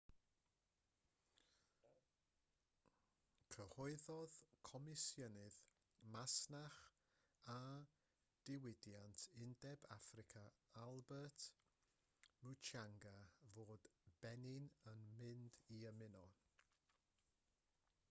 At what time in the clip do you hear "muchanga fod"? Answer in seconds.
12.47-13.85